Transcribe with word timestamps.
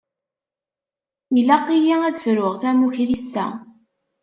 Yelaq-iyi 1.35 1.95
ad 2.07 2.15
fruƔ 2.23 2.53
tamukrist-a. 2.61 3.45